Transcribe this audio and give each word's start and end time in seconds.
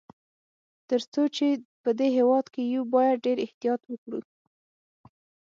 تر 0.89 1.01
څو 1.13 1.21
چي 1.35 1.47
په 1.83 1.89
دې 1.99 2.07
هیواد 2.17 2.45
کي 2.53 2.61
یو، 2.75 2.83
باید 2.95 3.23
ډېر 3.25 3.37
احتیاط 3.45 3.81
وکړو. 3.87 4.19